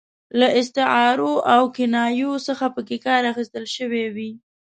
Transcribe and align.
له 0.39 0.47
استعارو 0.59 1.33
او 1.53 1.63
کنایو 1.77 2.31
څخه 2.47 2.65
پکې 2.75 2.97
کار 3.05 3.21
اخیستل 3.31 3.65
شوی 3.75 4.03
وي. 4.15 4.31